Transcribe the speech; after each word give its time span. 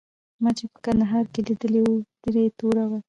ما 0.41 0.49
چې 0.57 0.63
په 0.71 0.77
کندهار 0.85 1.25
کې 1.33 1.39
لیدلی 1.47 1.81
وو 1.83 1.95
ږیره 2.21 2.41
یې 2.45 2.51
توره 2.59 2.85
وه. 2.89 2.99